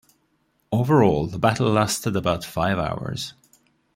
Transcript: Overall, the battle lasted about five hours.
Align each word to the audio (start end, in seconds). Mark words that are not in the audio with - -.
Overall, 0.71 1.27
the 1.27 1.37
battle 1.37 1.71
lasted 1.71 2.15
about 2.15 2.43
five 2.43 2.79
hours. 2.79 3.35